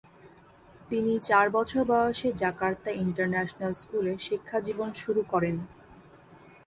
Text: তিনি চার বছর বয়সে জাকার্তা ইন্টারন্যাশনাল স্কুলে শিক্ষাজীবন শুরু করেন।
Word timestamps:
তিনি 0.89 1.13
চার 1.19 1.45
বছর 1.49 1.81
বয়সে 1.83 2.29
জাকার্তা 2.33 2.91
ইন্টারন্যাশনাল 3.03 3.73
স্কুলে 3.73 4.13
শিক্ষাজীবন 4.19 4.89
শুরু 4.93 5.21
করেন। 5.23 5.55